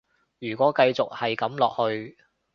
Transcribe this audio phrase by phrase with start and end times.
[0.39, 2.17] 如果繼續係噉落去